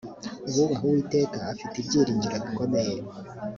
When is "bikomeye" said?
2.45-2.95